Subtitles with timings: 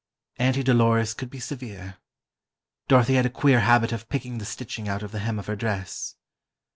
[0.39, 1.97] Auntie Dolores could be severe.
[2.87, 5.55] Dorothy had a queer habit of picking the stitching out of the hem of her
[5.55, 6.15] dress.